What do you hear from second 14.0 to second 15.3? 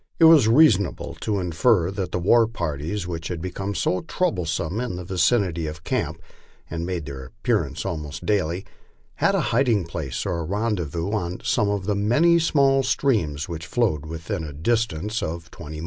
within a distance of twenty 130